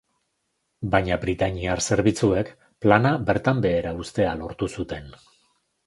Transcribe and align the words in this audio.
Baina 0.95 1.17
britainiar 1.25 1.83
zerbitzuek 1.89 2.51
plana 2.87 3.13
bertan 3.31 3.63
behera 3.67 3.97
uztea 4.05 4.37
lortu 4.45 4.75
zuten. 4.79 5.19